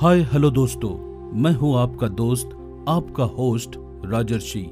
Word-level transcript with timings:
हाय, 0.00 0.20
hello 0.20 0.50
दोस्तों, 0.50 0.90
मैं 1.42 1.52
हूँ 1.52 1.76
आपका 1.78 2.08
दोस्त, 2.08 2.46
आपका 2.88 3.24
होस्ट, 3.24 3.70
राजर्षि। 4.06 4.70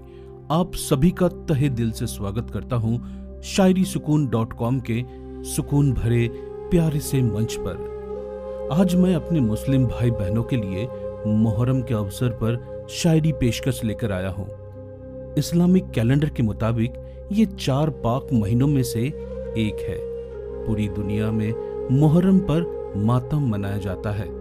आप 0.51 0.75
सभी 0.75 1.11
का 1.11 1.29
तहे 1.29 1.69
दिल 1.69 1.91
से 1.91 2.07
स्वागत 2.07 2.51
करता 2.51 2.77
हूँ 2.77 3.01
शायरी 3.43 3.85
सुकून 3.85 4.27
डॉट 4.29 4.53
कॉम 4.53 4.81
के 4.81 5.05
सुकून 5.45 5.93
भरे, 5.93 6.29
प्यारे 6.71 7.01
से 7.01 7.23
मंच 7.23 7.57
पर। 7.61 8.71
आज 8.73 8.95
मैं 8.95 9.15
अपने 9.15 9.41
मुस्लिम 9.41 9.87
भाई 9.87 10.11
बहनों 10.11 10.43
के 10.43 10.57
लिए 10.57 10.89
मोहर्रम 11.27 11.83
के 11.83 11.95
अवसर 11.95 12.29
पर 12.29 12.87
शायरी 12.91 13.33
पेशकश 13.33 13.85
लेकर 13.85 14.13
आया 14.13 14.31
हूँ। 14.31 14.49
इस्लामिक 15.39 15.91
कैलेंडर 15.91 16.29
के 16.29 16.43
मुताबिक 16.43 16.93
ये 17.33 17.47
चार 17.47 17.91
पाक 17.91 18.29
महीनों 18.33 18.67
में 18.67 18.83
से 18.83 19.01
एक 19.59 19.87
है। 19.89 19.99
पूरी 20.67 20.89
दुनिया 20.89 21.31
में 21.31 21.55
मोहर्रम 21.91 22.39
पर 22.39 22.93
मातम 22.97 23.49
मनाया 23.49 23.79
जाता 23.79 24.11
है। 24.11 24.38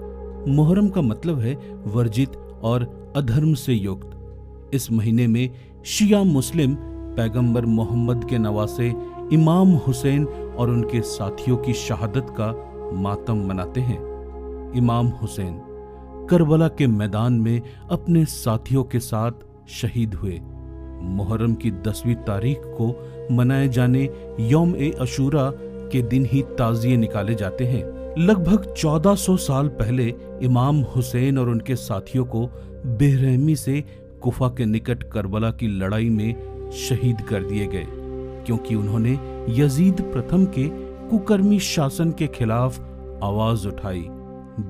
मोहर्रम 0.48 0.90
का 0.90 1.02
मतलब 1.02 1.40
है 1.40 1.54
वर्जित 1.86 2.36
और 2.64 3.14
अधर्म 3.16 3.54
से 3.54 3.74
युक्त। 3.74 4.74
इस 4.74 4.92
महीने 4.92 5.28
में 5.28 5.50
शिया 5.86 6.24
मुस्लिम 6.24 6.76
पैगंबर 7.18 7.66
मोहम्मद 7.66 8.26
के 8.30 8.38
नवासे 8.38 8.94
इमाम 9.34 9.68
हुसैन 9.68 10.26
और 10.26 10.70
उनके 10.70 11.02
साथियों 11.02 11.58
की 11.58 11.74
शहादत 11.74 12.28
का 12.30 12.52
मातम 12.94 13.46
मनाते 13.48 13.82
हैं। 13.82 14.00
इमाम 14.74 15.08
हुसैन 15.08 15.62
करबला 16.30 16.68
के 16.68 16.88
मैदान 16.88 17.34
में 17.34 17.62
अपने 17.92 18.26
साथियों 18.26 18.84
के 18.84 19.00
साथ 19.00 19.32
शहीद 19.70 20.14
हुए। 20.14 20.40
मुहर्रम 21.02 21.54
की 21.54 21.72
दसवीं 21.72 22.16
तारीख 22.16 22.62
को 22.82 22.94
मनाए 23.32 23.68
जाने 23.68 24.10
यौम 24.40 24.76
ए 24.76 24.92
अशूरा 25.00 25.52
के 25.92 26.02
दिन 26.02 26.26
ही 26.26 26.42
ताजिए 26.42 26.98
निकाले 26.98 27.36
जाते 27.36 27.66
हैं। 27.66 27.97
लगभग 28.18 28.64
1400 28.74 29.36
साल 29.38 29.68
पहले 29.70 30.06
इमाम 30.42 30.78
हुसैन 30.96 31.38
और 31.38 31.50
उनके 31.50 31.76
साथियों 31.76 32.24
को 32.26 32.46
बेरहमी 33.00 33.56
से 33.56 33.84
कुफा 34.22 34.48
के 34.48 34.66
निकट 34.66 35.04
करबला 35.04 35.52
की 35.52 35.68
लड़ाई 35.68 36.10
में 36.10 36.72
शहीद 36.72 37.22
कर 37.22 37.44
दिए 37.44 37.68
गए, 37.68 37.86
क्योंकि 38.46 38.76
उन्होंने 38.76 39.14
यजीद 39.60 40.02
प्रथम 40.14 40.46
के 40.46 40.68
कुकर्मी 41.10 41.60
शासन 41.60 42.12
के 42.12 42.28
खिलाफ 42.28 42.80
आवाज़ 43.24 43.68
उठाई, 43.68 44.04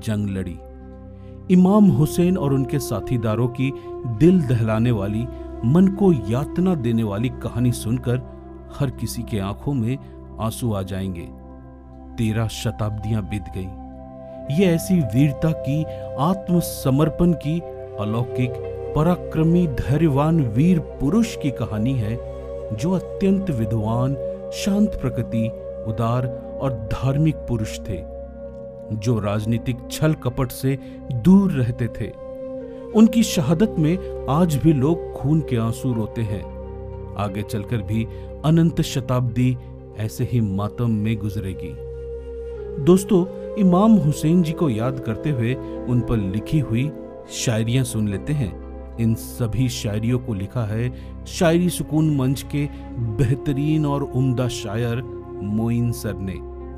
जंग 0.04 0.28
लड़ी। 0.28 0.56
इमाम 1.54 1.84
हुसैन 1.84 2.38
और 2.38 2.54
उनके 2.54 2.78
साथीदारों 2.78 3.48
की 3.48 3.72
दिल 4.18 4.42
दहलाने 4.42 4.90
वाली, 4.90 5.26
मन 5.64 5.96
को 5.98 6.12
यातना 6.30 6.74
देने 6.74 7.02
वाली 7.02 7.28
कहानी 7.42 7.72
सुनकर 7.72 8.22
हर 8.78 8.90
किसी 8.90 9.22
के 9.22 9.38
आँखों 9.38 9.74
में 9.74 9.98
आँसू 10.40 10.72
आ 10.72 10.82
जाएँगे। 10.82 11.28
तेरह 12.18 12.48
शताब्दियाँ 12.48 13.22
बीत 13.22 13.44
गई। 13.56 13.68
ये 14.60 14.66
ऐसी 14.66 15.00
वीरता 15.00 15.50
की, 15.50 15.84
आत्मसमर्पण 16.18 17.32
की, 17.32 17.60
अलौकिक, 18.00 18.52
पराक्रमी, 18.96 19.66
धैर्यवान 19.66 20.40
वीर 20.40 20.78
पुरुष 20.78 21.36
की 21.36 21.50
कहानी 21.50 21.92
है, 21.92 22.16
जो 22.76 22.92
अत्यंत 22.92 23.50
विद्वान, 23.50 24.14
शांत 24.54 24.88
प्रकृति, 24.88 25.48
उदार 25.86 26.26
और 26.60 26.72
धार्मिक 26.72 27.36
पुरुष 27.36 27.78
थे, 27.80 28.02
जो 28.92 29.18
राजनीतिक 29.18 29.78
छल 29.90 30.14
कपट 30.14 30.48
से 30.48 30.78
दूर 31.12 31.52
रहते 31.52 31.86
थे। 31.86 32.10
उनकी 32.94 33.22
शहादत 33.22 33.76
में 33.78 34.26
आज 34.30 34.56
भी 34.56 34.72
लोग 34.72 35.12
खून 35.12 35.40
के 35.40 35.56
आँसू 35.56 35.92
रोते 35.92 36.22
हैं। 36.22 36.58
आगे 37.18 37.42
चलकर 37.42 37.76
भी 37.76 38.04
अनंत 38.44 38.80
शताब्दी 38.80 39.56
ऐसे 39.98 40.24
ही 40.24 40.40
मातम 40.40 40.90
में 40.90 41.16
गुजरेगी। 41.16 41.87
दोस्तों, 42.78 43.54
इमाम 43.54 43.92
हुसैन 43.92 44.42
जी 44.42 44.52
को 44.52 44.70
याद 44.70 45.00
करते 45.00 45.30
हुए 45.30 45.54
उन 45.88 46.00
पर 46.00 46.16
लिखी 46.16 46.58
हुई 46.58 46.90
शायरियाँ 47.30 47.84
सुन 47.84 48.08
लेते 48.08 48.32
हैं। 48.32 48.96
इन 48.96 49.14
सभी 49.14 49.68
शायरियों 49.68 50.18
को 50.18 50.34
लिखा 50.34 50.64
है, 50.64 50.92
शायरी 51.26 51.68
सुकून 51.68 52.16
मंच 52.16 52.42
के 52.42 52.68
बेहतरीन 52.98 53.86
और 53.86 54.02
उम्दा 54.02 54.48
शायर 54.48 55.02
मोइन 55.42 55.92
सर 55.92 56.14
ने। 56.14 56.34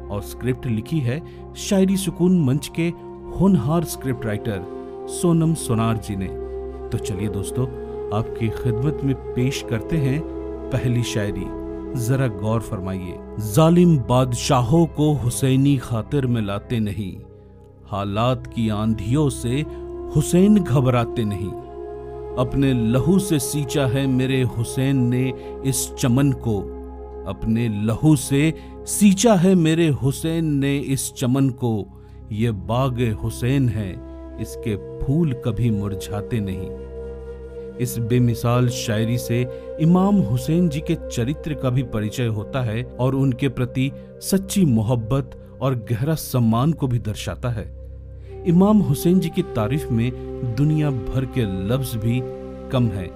और 0.09 0.23
स्क्रिप्ट 0.23 0.67
लिखी 0.67 1.01
है, 1.01 1.23
शायरी 1.57 1.97
सुकून 1.97 2.45
मंच 2.45 2.71
के 2.77 2.89
होनहार 3.41 3.85
स्क्रिप्ट 3.85 4.27
राइटर 4.27 4.65
सोनम 5.09 5.55
सोनार 5.55 5.97
जी 5.97 6.17
ने। 6.17 6.29
तो 6.89 6.99
चलिए 6.99 7.29
दोस्तों, 7.29 7.67
आपकी 8.19 8.49
खिदमत 8.49 8.99
में 9.05 9.15
पेश 9.15 9.65
करते 9.71 9.97
हैं 9.97 10.21
पहली 10.73 11.03
शायरी। 11.03 11.60
जरा 11.97 12.27
गौर 12.29 12.61
फरमाइए। 12.61 13.19
जालिम 13.55 13.99
बादशाहों 13.99 14.87
को 14.87 15.13
हुसैनी 15.13 15.77
खातिर 15.77 16.27
में 16.27 16.43
लाते 16.43 16.81
नहीं। 16.81 17.17
हालात 17.87 18.47
की 18.47 18.69
आंधियों 18.69 19.29
से 19.29 19.65
हुसैन 20.15 20.59
घबराते 20.59 21.25
नहीं। 21.25 21.51
अपने 22.39 22.73
लहू 22.73 23.19
से 23.19 23.39
सींचा 23.39 23.87
है 23.87 24.07
मेरे 24.07 24.43
हुसैन 24.43 24.97
ने 24.97 25.33
इस 25.65 25.95
चमन 25.95 26.33
को। 26.33 26.59
अपने 27.29 27.69
लहू 27.69 28.17
से 28.17 28.55
सींचा 28.87 29.35
है 29.35 29.55
मेरे 29.55 29.89
हुसैन 29.89 30.45
ने 30.45 30.79
इस 30.79 31.13
चमन 31.13 31.49
को। 31.51 31.87
ये 32.33 32.51
बाग 32.51 33.01
हुसैन 33.23 33.69
है, 33.69 33.91
इसके 34.41 34.77
फूल 35.01 35.33
कभी 35.33 35.71
मुरझाते 35.71 36.41
नहीं। 36.41 36.90
इस 37.81 37.99
बेमिसाल 37.99 38.69
शायरी 38.69 39.19
से 39.19 39.49
इमाम 39.81 40.17
हुसैन 40.17 40.69
जी 40.69 40.81
के 40.81 40.95
चरित्र 40.95 41.55
का 41.55 41.71
भी 41.71 41.83
परिचय 41.83 42.27
होता 42.27 42.63
है 42.63 42.85
और 42.85 43.15
उनके 43.15 43.49
प्रति 43.49 43.93
सच्ची 44.21 44.65
मोहब्बत 44.65 45.59
और 45.63 45.75
गहरा 45.75 46.15
सम्मान 46.15 46.73
को 46.73 46.87
भी 46.87 46.99
दर्शाता 46.99 47.49
है। 47.49 47.81
इमाम 48.47 48.79
हुसैन 48.79 49.21
जी 49.21 49.29
की 49.29 49.43
तारीफ़ 49.43 49.89
में 49.89 50.11
दुनिया 50.55 50.91
भर 50.91 51.25
के 51.25 51.69
लफ्ज 51.69 51.97
भी 51.97 52.21
कम 52.71 52.87
है। 52.87 53.07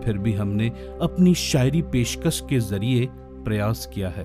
फिर 0.00 0.18
भी 0.18 0.32
हमने 0.32 0.68
अपनी 1.02 1.34
शायरी 1.34 1.82
पेशकश 1.82 2.42
के 2.48 2.60
ज़रिए 2.60 3.08
प्रयास 3.14 3.90
किया 3.94 4.08
है। 4.08 4.24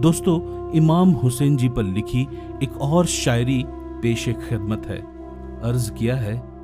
दोस्तों, 0.00 0.72
इमाम 0.72 1.10
हुसैन 1.10 1.56
जी 1.56 1.68
पर 1.68 1.82
लिखी 1.82 2.28
एक 2.62 2.78
और 2.80 3.06
शायरी 3.06 3.64
पेश 4.02 4.24
खिदमत 4.24 4.86
है। 4.86 4.98
अर्ज़ 5.62 5.92
किया 5.92 6.16
है 6.16 6.55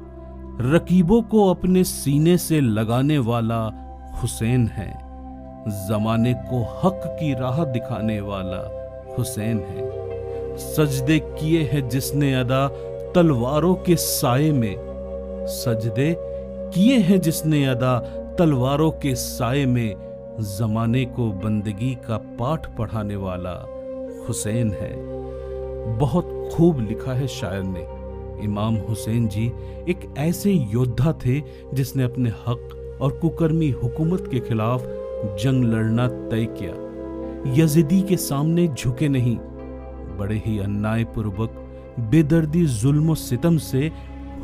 रकीबों 0.61 1.23
को 1.23 1.51
अपने 1.51 1.85
सीने 1.85 2.37
से 2.39 2.61
लगाने 2.61 3.19
वाला 3.19 3.61
हुसैन 4.23 4.67
है। 4.67 4.91
जमाने 5.89 6.35
को 6.35 6.81
हक 6.85 7.03
की 7.07 7.35
राह 7.35 7.65
दिखाने 7.65 8.21
वाला 8.21 8.61
हुसैन 9.19 9.59
है। 9.59 10.03
सजदे 10.59 11.19
किए 11.19 11.63
हैं 11.63 11.89
जिसने 11.89 12.35
अदा 12.35 12.69
तलवारों 13.15 13.75
के 13.75 13.97
साय 13.97 14.51
में। 14.51 14.77
सजदे 15.49 16.17
किए 16.75 16.99
हैं 16.99 17.21
जिसने 17.21 17.67
अदा 17.67 17.99
तलवारों 18.39 18.91
के 18.91 19.15
साय 19.15 19.67
में। 19.67 19.95
जमाने 20.41 21.05
को 21.05 21.31
बंदगी 21.31 21.95
का 21.95 22.17
पाठ 22.17 22.77
पढ़ाने 22.77 23.17
वाला 23.17 23.67
हुसैन 24.29 24.71
है। 24.71 24.93
बहुत 25.99 26.51
खूब 26.55 26.81
लिखा 26.81 27.13
है 27.13 27.27
शायर 27.27 27.63
ने। 27.63 28.02
इमाम 28.45 28.77
हुसैन 28.89 29.27
जी 29.29 29.47
एक 29.89 30.09
ऐसे 30.19 30.53
योद्धा 30.73 31.13
थे 31.25 31.41
जिसने 31.75 32.03
अपने 32.03 32.31
हक 32.47 32.99
और 33.03 33.19
कुकर्मी 33.19 33.71
हुकूमत 33.73 34.29
के 34.31 34.41
खिलाफ 34.41 34.85
जंग 35.43 35.65
लड़ना 35.65 36.07
तय 36.09 36.47
किया। 36.59 36.75
यजीदी 37.57 38.01
के 38.03 38.17
सामने 38.19 38.67
झुके 38.69 39.09
नहीं, 39.09 39.37
बड़े 40.19 40.41
ही 40.47 40.59
अन्याय 40.59 41.05
पूर्वक 41.15 41.59
बेदर्दी 42.11 42.65
जुल्म 42.75 43.15
सितम 43.17 43.57
से 43.61 43.91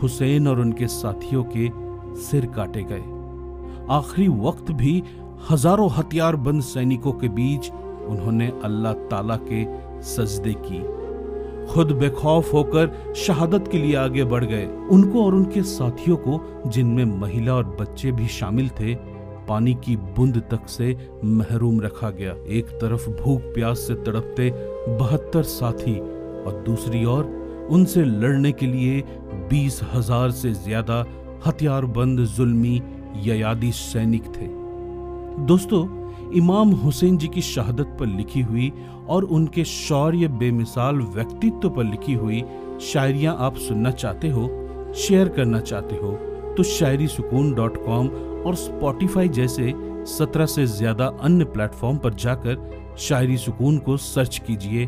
हुसैन 0.03 0.49
और 0.49 0.61
उनके 0.61 0.87
साथियों 0.89 1.45
के 1.55 1.69
सिर 2.23 2.47
काटे 2.57 2.83
गए। 2.91 3.05
आखिरी 3.91 4.29
वक्त 4.41 4.71
भी 4.73 5.03
हज़ारों 5.51 5.91
हथियारबंद 5.91 6.63
सैनिकों 6.65 7.13
के 7.13 7.29
बीच 7.31 7.71
उन्होंने 7.71 8.49
अल्लाह 8.65 8.93
ताला 9.09 9.37
के 9.43 9.65
सजदे 10.07 10.55
की। 10.59 10.79
खुद 11.69 11.93
बेखौफ 11.93 12.53
होकर 12.55 13.15
शहादत 13.17 13.69
के 13.73 13.79
लिए 13.79 13.95
आगे 13.97 14.25
बढ़ 14.25 14.45
गए। 14.45 14.67
उनको 14.91 15.25
और 15.25 15.35
उनके 15.35 15.63
साथियों 15.65 16.17
को, 16.17 16.41
जिनमें 16.67 17.05
महिला 17.21 17.55
और 17.55 17.65
बच्चे 17.81 18.13
भी 18.13 18.27
शामिल 18.29 18.69
थे, 18.81 18.95
पानी 19.49 19.75
की 19.85 19.97
बूंद 19.97 20.43
तक 20.51 20.69
से 20.69 20.97
महरूम 21.25 21.81
रखा 21.81 22.11
गया। 22.11 22.35
एक 22.51 22.71
तरफ़ 22.81 23.09
भूख 23.13 23.43
प्यास 23.55 23.79
से 23.79 23.95
तड़पते 24.05 24.51
बहत्तर 24.91 25.43
साथी 25.45 25.99
और 25.99 26.63
दूसरी 26.67 27.05
ओर 27.07 27.37
उनसे 27.71 28.05
लड़ने 28.05 28.53
के 28.53 28.67
लिए 28.67 29.03
बीस 29.51 29.81
हज़ार 29.95 30.31
से 30.33 30.53
ज़्यादा 30.55 31.05
हथियारबंद 31.47 32.21
जुल्मी 32.27 32.81
ययादी 33.25 33.71
सैनिक 33.73 34.25
थे। 34.27 34.47
दोस्तों 35.47 35.87
इमाम 36.35 36.71
हुसैन 36.75 37.17
जी 37.19 37.29
की 37.29 37.43
शहादत 37.43 37.97
पर 38.01 38.07
लिखी 38.07 38.41
हुई 38.41 38.73
और 39.09 39.25
उनके 39.25 39.65
शौर्य 39.65 40.29
बेमिसाल 40.29 40.97
व्यक्तित्व 41.15 41.69
पर 41.71 41.85
लिखी 41.85 42.15
हुई 42.15 42.43
शायरियाँ 42.83 43.37
आप 43.41 43.57
सुनना 43.59 43.91
चाहते 43.91 44.29
हो, 44.29 44.49
शेयर 44.97 45.29
करना 45.29 45.61
चाहते 45.61 45.97
हो 45.97 46.13
तो 46.57 46.63
शायरी 46.63 47.07
सुकून 47.07 47.53
डॉट 47.55 47.77
कॉम 47.87 48.09
और 48.47 48.55
स्पॉटिफाई 48.55 49.29
जैसे 49.29 49.73
सत्रह 50.09 50.47
से 50.47 50.67
ज़्यादा 50.67 51.07
अन्य 51.23 51.45
प्लेटफॉर्म 51.47 51.97
पर 51.99 52.15
जाकर 52.15 52.95
शायरी 52.99 53.37
सुकून 53.37 53.79
को 53.79 53.97
सर्च 53.97 54.39
कीजिए, 54.47 54.87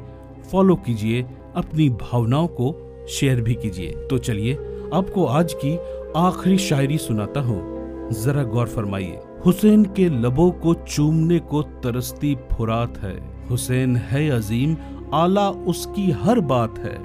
फॉलो 0.51 0.77
कीजिए, 0.77 1.23
अपनी 1.57 1.89
भावनाओं 1.91 2.47
को 2.51 2.73
शेयर 3.11 3.41
भी 3.41 3.55
कीजिए। 3.55 3.91
तो 4.11 4.19
चलिए, 4.19 4.55
आपको 4.95 5.25
आज 5.27 5.55
की 5.55 5.77
आखिरी 6.19 6.59
शायरी 6.59 6.99
सुनाता 6.99 7.41
हूँ। 7.41 8.11
जरा 8.15 8.43
गौर 8.45 8.67
फरमाइए। 8.67 9.21
हुसैन 9.47 9.85
के 9.85 10.09
लबों 10.09 10.51
को 10.51 10.75
चूमने 10.75 11.39
को 11.39 11.63
तरसती 11.63 12.37
फुरात 12.53 12.99
है। 12.99 13.45
हुसैन 13.51 13.97
है 13.97 14.31
अजीम, 14.31 14.77
आला 15.15 15.51
उसकी 15.51 16.11
हर 16.11 16.41
बात 16.41 16.79
है। 16.79 16.99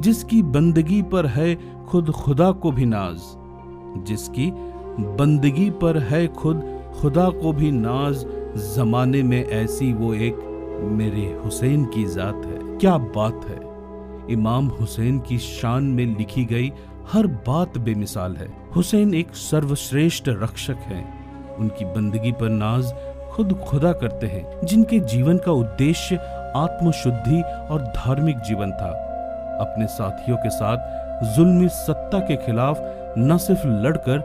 जिसकी 0.00 0.42
बंदगी 0.42 1.02
पर 1.02 1.26
है 1.26 1.58
खुद 1.86 2.10
खुदा 2.10 2.52
को 2.52 2.72
भी 2.72 2.84
नाज। 2.86 3.16
जिसकी 4.06 4.50
बंदगी 5.02 5.70
पर 5.70 5.98
है 5.98 6.26
खुद 6.26 6.80
खुदा 7.00 7.28
को 7.28 7.52
भी 7.52 7.70
नाज। 7.70 8.26
जमाने 8.76 9.22
में 9.22 9.46
ऐसी 9.46 9.92
वो 9.92 10.14
एक 10.14 10.36
मेरे 10.82 11.40
हुसैन 11.44 11.84
की 11.84 12.04
जात 12.04 12.42
है। 12.46 12.76
क्या 12.78 12.96
बात 12.98 13.44
है? 13.48 13.60
इमाम 14.32 14.66
हुसैन 14.66 15.18
की 15.18 15.38
शान 15.38 15.84
में 15.84 16.18
लिखी 16.18 16.44
गई 16.44 16.72
हर 17.12 17.26
बात 17.26 17.78
बेमिसाल 17.78 18.36
है। 18.36 18.68
हुसैन 18.76 19.14
एक 19.14 19.34
सर्वश्रेष्ठ 19.34 20.24
रक्षक 20.28 20.76
हैं। 20.76 21.23
उनकी 21.58 21.84
बंदगी 21.84 22.32
पर 22.32 22.48
नाज 22.48 22.92
खुद 23.32 23.52
खुदा 23.68 23.92
करते 23.92 24.26
हैं, 24.26 24.60
जिनके 24.64 25.00
जीवन 25.00 25.38
का 25.38 25.52
उद्देश्य 25.52 26.16
आत्मशुद्धि 26.56 27.40
और 27.70 27.82
धार्मिक 27.96 28.38
जीवन 28.38 28.70
था। 28.70 28.90
अपने 29.60 29.86
साथियों 29.86 30.36
के 30.36 30.50
साथ 30.50 31.34
जुल्मी 31.36 31.68
सत्ता 31.68 32.18
के 32.18 32.36
खिलाफ 32.36 32.78
न 33.18 33.36
सिर्फ़ 33.36 33.66
लड़कर, 33.66 34.18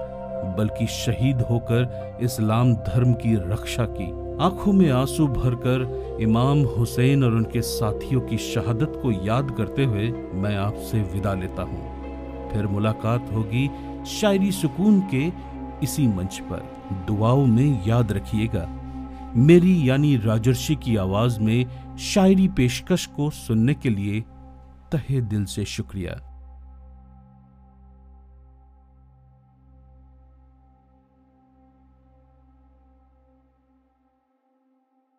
बल्कि 0.57 0.85
शहीद 0.87 1.41
होकर 1.41 2.17
इस्लाम 2.21 2.73
धर्म 2.75 3.13
की 3.13 3.35
रक्षा 3.35 3.85
की। 3.85 4.11
आँखों 4.43 4.73
में 4.73 4.89
आँसू 4.91 5.27
भरकर 5.27 6.17
इमाम 6.21 6.63
हुसैन 6.77 7.23
और 7.23 7.31
उनके 7.31 7.61
साथियों 7.61 8.21
की 8.21 8.37
शहादत 8.37 8.99
को 9.03 9.11
याद 9.25 9.51
करते 9.57 9.83
हुए 9.83 10.09
मैं 10.33 10.55
आपसे 10.57 11.01
विदा 11.13 11.33
लेता 11.33 11.63
हूँ। 11.63 12.51
फिर 12.51 12.67
मुलाकात 12.67 13.25
होगी 13.33 13.69
शायरी 14.05 14.51
सुकून 14.51 14.99
के 15.13 15.29
इसी 15.83 16.07
मंच 16.07 16.39
पर 16.39 16.59
दुआओं 17.07 17.45
में 17.45 17.87
याद 17.87 18.11
रखिएगा। 18.11 18.67
मेरी 19.35 19.89
यानी 19.89 20.17
राजर्षि 20.17 20.75
की 20.75 20.95
आवाज़ 20.95 21.39
में 21.39 21.65
शायरी 21.97 22.47
पेशकश 22.47 23.05
को 23.05 23.29
सुनने 23.29 23.73
के 23.73 23.89
लिए 23.89 24.21
तहे 24.91 25.21
दिल 25.21 25.45
से 25.45 25.65
शुक्रिया। 25.65 26.28